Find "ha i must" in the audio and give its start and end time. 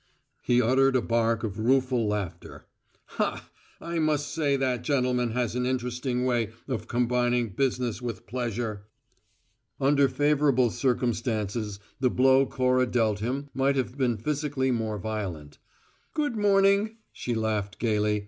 3.19-4.33